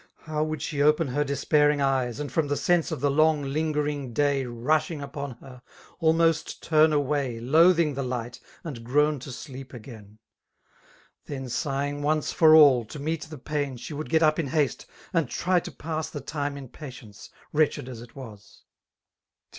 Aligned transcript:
How 0.21 0.43
would 0.43 0.63
she 0.63 0.81
open 0.81 1.09
her 1.09 1.23
despairing 1.23 1.77
eye8> 1.77 2.19
And 2.19 2.31
from 2.31 2.47
the 2.47 2.57
sense 2.57 2.91
of 2.91 3.01
the 3.01 3.11
long 3.11 3.43
lingeriBg 3.43 4.13
day^ 4.15 4.45
Rushing 4.49 4.99
upon 4.99 5.35
her^ 5.35 5.61
almost 5.99 6.63
turn 6.63 6.89
away^ 6.89 7.37
Loathing 7.39 7.93
the 7.93 8.01
lights 8.01 8.39
and 8.63 8.83
groan 8.83 9.19
to 9.19 9.31
sleep 9.31 9.73
againi 9.73 10.17
Then 11.27 11.47
sighing 11.49 12.01
once 12.01 12.31
for 12.31 12.53
all^ 12.53 12.89
to 12.89 12.97
meet 12.99 13.25
the 13.25 13.37
pain> 13.37 13.77
She 13.77 13.93
would 13.93 14.09
get 14.09 14.23
up 14.23 14.39
in 14.39 14.47
haste, 14.47 14.87
and 15.13 15.29
try 15.29 15.59
to 15.59 15.71
pass 15.71 16.09
The 16.09 16.19
time 16.19 16.57
in 16.57 16.69
patience, 16.69 17.29
wretched 17.53 17.87
as 17.87 18.01
it 18.01 18.15
was; 18.15 18.63
Till. 18.63 18.69